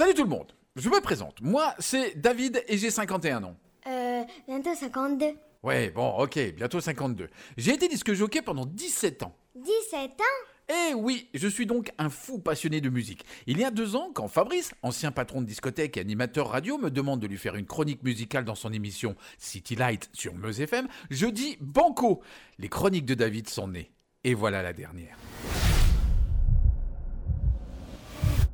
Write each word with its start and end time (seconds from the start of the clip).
Salut 0.00 0.14
tout 0.14 0.22
le 0.22 0.30
monde, 0.30 0.54
je 0.76 0.88
me 0.88 0.98
présente. 1.02 1.42
Moi, 1.42 1.74
c'est 1.78 2.18
David 2.18 2.64
et 2.68 2.78
j'ai 2.78 2.88
51 2.88 3.44
ans. 3.44 3.54
Euh, 3.86 4.22
bientôt 4.48 4.74
52. 4.74 5.26
Ouais, 5.62 5.90
bon, 5.90 6.08
ok, 6.16 6.38
bientôt 6.56 6.80
52. 6.80 7.28
J'ai 7.58 7.74
été 7.74 7.86
disque 7.86 8.14
jockey 8.14 8.40
pendant 8.40 8.64
17 8.64 9.24
ans. 9.24 9.36
17 9.56 10.12
ans? 10.12 10.70
Eh 10.70 10.94
oui, 10.94 11.28
je 11.34 11.46
suis 11.46 11.66
donc 11.66 11.90
un 11.98 12.08
fou 12.08 12.38
passionné 12.38 12.80
de 12.80 12.88
musique. 12.88 13.26
Il 13.46 13.60
y 13.60 13.64
a 13.66 13.70
deux 13.70 13.94
ans, 13.94 14.10
quand 14.14 14.26
Fabrice, 14.26 14.72
ancien 14.82 15.12
patron 15.12 15.42
de 15.42 15.46
discothèque 15.46 15.98
et 15.98 16.00
animateur 16.00 16.48
radio, 16.48 16.78
me 16.78 16.88
demande 16.88 17.20
de 17.20 17.26
lui 17.26 17.36
faire 17.36 17.56
une 17.56 17.66
chronique 17.66 18.02
musicale 18.02 18.46
dans 18.46 18.54
son 18.54 18.72
émission 18.72 19.16
City 19.36 19.76
Light 19.76 20.08
sur 20.14 20.34
Meuse 20.34 20.62
FM, 20.62 20.88
je 21.10 21.26
dis 21.26 21.58
banco. 21.60 22.22
Les 22.58 22.70
chroniques 22.70 23.04
de 23.04 23.12
David 23.12 23.50
sont 23.50 23.68
nées. 23.68 23.90
Et 24.24 24.32
voilà 24.32 24.62
la 24.62 24.72
dernière. 24.72 25.18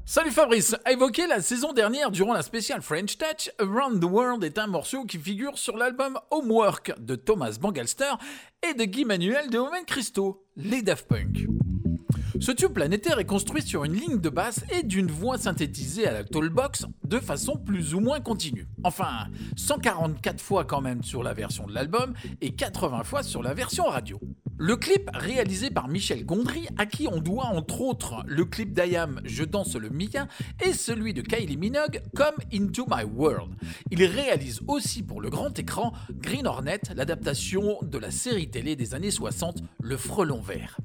Salut 0.09 0.30
Fabrice, 0.30 0.77
a 0.84 0.93
évoqué 0.93 1.27
la 1.27 1.43
saison 1.43 1.73
dernière 1.73 2.12
durant 2.12 2.33
la 2.33 2.42
spéciale 2.42 2.80
French 2.80 3.19
Touch, 3.19 3.51
Around 3.59 4.01
the 4.01 4.05
World 4.05 4.45
est 4.45 4.56
un 4.56 4.69
morceau 4.69 5.05
qui 5.05 5.19
figure 5.19 5.59
sur 5.59 5.77
l'album 5.77 6.16
Homework 6.30 6.95
de 7.01 7.16
Thomas 7.16 7.59
Bangalster 7.60 8.12
et 8.62 8.74
de 8.74 8.84
Guy 8.84 9.05
Manuel 9.05 9.50
de 9.50 9.59
Owen 9.59 9.84
Christo, 9.84 10.47
les 10.55 10.83
Daft 10.83 11.09
Punk. 11.09 11.48
Ce 12.38 12.52
tube 12.52 12.73
planétaire 12.73 13.19
est 13.19 13.24
construit 13.24 13.62
sur 13.62 13.83
une 13.83 13.95
ligne 13.95 14.20
de 14.20 14.28
basse 14.28 14.64
et 14.70 14.84
d'une 14.84 15.11
voix 15.11 15.38
synthétisée 15.38 16.06
à 16.06 16.12
la 16.12 16.23
Tollbox 16.23 16.86
de 17.02 17.19
façon 17.19 17.56
plus 17.56 17.92
ou 17.92 17.98
moins 17.98 18.20
continue. 18.20 18.69
Enfin, 18.84 19.27
144 19.56 20.41
fois 20.41 20.64
quand 20.64 20.83
même 20.83 21.02
sur 21.02 21.25
la 21.25 21.34
version 21.34 21.66
de 21.66 21.75
l'album 21.75 22.14
et 22.41 22.55
80 22.55 23.02
fois 23.02 23.25
sur 23.25 23.42
la 23.42 23.55
version 23.55 23.86
radio. 23.86 24.20
Le 24.59 24.74
clip 24.77 25.10
réalisé 25.12 25.69
par 25.69 25.87
Michel 25.87 26.24
Gondry, 26.24 26.66
à 26.78 26.87
qui 26.87 27.06
on 27.09 27.20
doit 27.20 27.45
entre 27.45 27.83
autres 27.83 28.23
le 28.27 28.47
clip 28.47 28.73
d'Ayam 28.73 29.20
Je 29.24 29.45
danse 29.45 29.77
le 29.77 29.91
Mia 29.91 30.28
et 30.64 30.73
celui 30.73 31.12
de 31.12 31.20
Kylie 31.20 31.59
Minogue 31.59 32.01
Come 32.14 32.37
Into 32.55 32.87
My 32.88 33.05
World. 33.05 33.53
Il 33.91 34.03
réalise 34.03 34.62
aussi 34.67 35.03
pour 35.03 35.20
le 35.20 35.28
grand 35.28 35.58
écran 35.58 35.92
Green 36.11 36.47
Hornet, 36.47 36.80
l'adaptation 36.95 37.77
de 37.83 37.98
la 37.98 38.11
série 38.11 38.50
télé 38.50 38.77
des 38.77 38.95
années 38.95 39.11
60 39.11 39.62
Le 39.83 39.98
Frelon 39.98 40.41
Vert. 40.41 40.78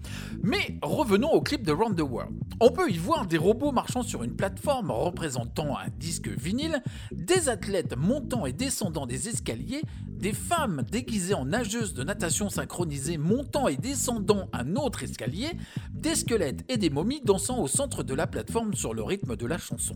Mais 0.43 0.77
revenons 0.81 1.31
au 1.31 1.39
clip 1.39 1.65
de 1.65 1.71
Round 1.71 1.95
the 1.95 2.01
World. 2.01 2.35
On 2.59 2.71
peut 2.71 2.91
y 2.91 2.97
voir 2.97 3.25
des 3.25 3.37
robots 3.37 3.71
marchant 3.71 4.03
sur 4.03 4.23
une 4.23 4.35
plateforme 4.35 4.91
représentant 4.91 5.77
un 5.77 5.87
disque 5.97 6.27
vinyle, 6.27 6.83
des 7.13 7.47
athlètes 7.47 7.95
montant 7.95 8.45
et 8.45 8.51
descendant 8.51 9.05
des 9.05 9.29
escaliers, 9.29 9.81
des 10.21 10.33
femmes 10.33 10.83
déguisées 10.89 11.33
en 11.33 11.45
nageuses 11.45 11.95
de 11.95 12.03
natation 12.03 12.49
synchronisée 12.49 13.17
montant 13.17 13.67
et 13.67 13.75
descendant 13.75 14.47
un 14.53 14.75
autre 14.75 15.03
escalier, 15.03 15.49
des 15.91 16.15
squelettes 16.15 16.63
et 16.69 16.77
des 16.77 16.91
momies 16.91 17.21
dansant 17.25 17.59
au 17.59 17.67
centre 17.67 18.03
de 18.03 18.13
la 18.13 18.27
plateforme 18.27 18.75
sur 18.75 18.93
le 18.93 19.01
rythme 19.01 19.35
de 19.35 19.45
la 19.47 19.57
chanson. 19.57 19.95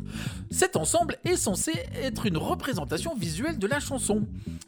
Cet 0.50 0.76
ensemble 0.76 1.18
est 1.24 1.36
censé 1.36 1.72
être 2.02 2.26
une 2.26 2.38
représentation 2.38 3.16
visuelle 3.16 3.60
de 3.60 3.68
la 3.68 3.80
chanson. 3.80 4.26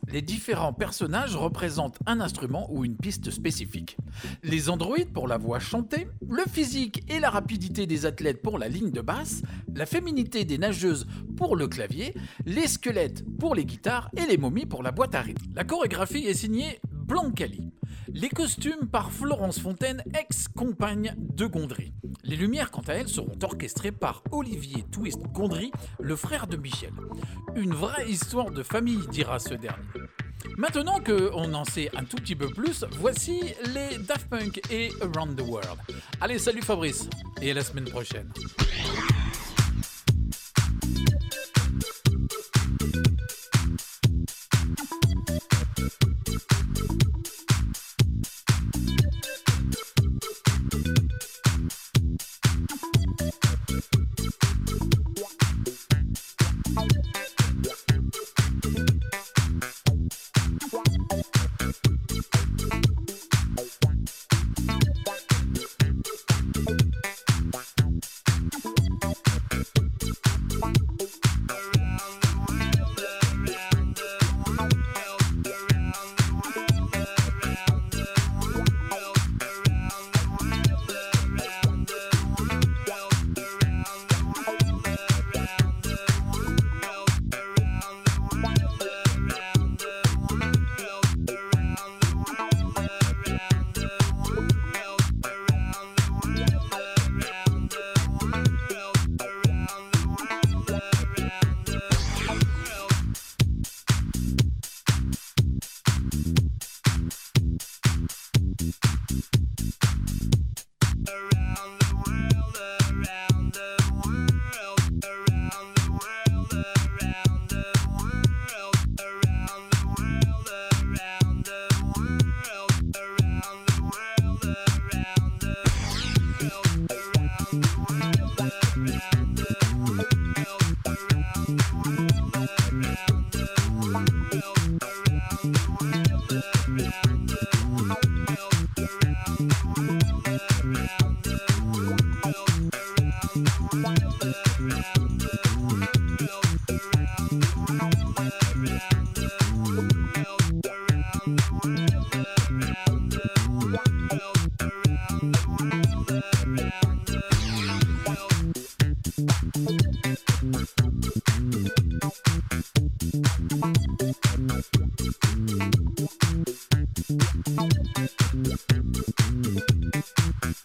Les 0.10 0.22
différents 0.22 0.74
personnages 0.74 1.36
représentent 1.36 2.00
un 2.06 2.22
instrument 2.22 2.68
ou 2.72 2.86
une 2.86 2.96
piste 2.96 3.30
spécifique. 3.30 3.98
Les 4.42 4.70
androïdes 4.70 5.12
pour 5.12 5.28
la 5.28 5.38
voix 5.38 5.60
chantée, 5.60 6.08
le 6.30 6.44
physique 6.50 7.04
et 7.10 7.20
la 7.20 7.30
rapidité 7.30 7.88
des 7.88 8.06
athlètes 8.06 8.42
pour 8.42 8.58
la 8.58 8.70
ligne 8.70 8.92
de 8.92 9.02
basse, 9.02 9.42
la 9.76 9.86
féminité 9.86 10.46
des 10.46 10.58
nageuses 10.58 11.08
pour 11.36 11.56
le 11.56 11.68
clavier, 11.68 12.14
les 12.46 12.68
squelettes 12.68 13.24
pour 13.38 13.54
les 13.54 13.66
guitares 13.66 14.10
et 14.16 14.26
les 14.26 14.38
momies 14.38 14.66
pour 14.66 14.82
la 14.82 14.92
boîte 14.92 15.16
à 15.16 15.22
rythme. 15.22 15.46
La 15.56 15.66
chorégraphie 15.66 16.26
est 16.26 16.34
signée 16.34 16.80
Blancali. 17.08 17.72
Les 18.14 18.30
costumes 18.30 18.88
par 18.92 19.12
Florence 19.12 19.60
Fontaine, 19.60 20.04
ex-compagne 20.18 21.14
de 21.18 21.46
Gondry. 21.46 21.94
Les 22.24 22.36
lumières, 22.36 22.72
quant 22.72 22.84
à 22.88 22.94
elles, 22.94 23.10
seront 23.10 23.38
orchestrées 23.44 23.92
par 23.92 24.24
Olivier 24.32 24.84
Twist 24.92 25.22
Gondry, 25.34 25.72
le 26.00 26.16
frère 26.16 26.48
de 26.48 26.58
Michel. 26.58 26.94
Une 27.56 27.74
vraie 27.74 28.10
histoire 28.10 28.52
de 28.52 28.64
famille, 28.64 29.06
dira 29.12 29.40
ce 29.40 29.54
dernier. 29.54 29.84
Maintenant 30.58 31.00
qu'on 31.00 31.54
en 31.54 31.66
sait 31.66 31.90
un 31.96 32.06
tout 32.06 32.18
petit 32.18 32.36
peu 32.36 32.48
plus, 32.48 32.86
voici 33.00 33.42
les 33.74 33.98
Daft 33.98 34.30
Punk 34.30 34.62
et 34.72 34.92
Around 35.02 35.36
the 35.38 35.42
World. 35.42 35.80
Allez, 36.22 36.40
salut 36.40 36.62
Fabrice, 36.62 37.10
et 37.42 37.52
à 37.52 37.54
la 37.54 37.64
semaine 37.64 37.86
prochaine. 37.86 38.32